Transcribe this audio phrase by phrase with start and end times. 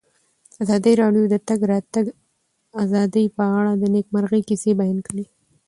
[0.63, 2.05] ازادي راډیو د د تګ راتګ
[2.83, 5.25] ازادي په اړه د نېکمرغۍ کیسې بیان کړې.